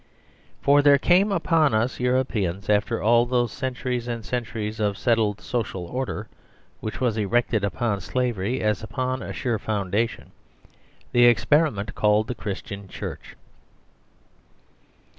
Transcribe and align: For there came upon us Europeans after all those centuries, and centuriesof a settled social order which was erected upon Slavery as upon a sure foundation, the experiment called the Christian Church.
For 0.63 0.81
there 0.81 0.97
came 0.97 1.31
upon 1.31 1.75
us 1.75 1.99
Europeans 1.99 2.71
after 2.71 3.03
all 3.03 3.27
those 3.27 3.51
centuries, 3.51 4.07
and 4.07 4.23
centuriesof 4.23 4.93
a 4.93 4.95
settled 4.95 5.39
social 5.39 5.85
order 5.85 6.27
which 6.79 6.99
was 6.99 7.17
erected 7.17 7.63
upon 7.63 8.01
Slavery 8.01 8.61
as 8.61 8.81
upon 8.81 9.21
a 9.21 9.31
sure 9.31 9.59
foundation, 9.59 10.31
the 11.11 11.25
experiment 11.25 11.93
called 11.93 12.25
the 12.25 12.33
Christian 12.33 12.87
Church. 12.87 13.35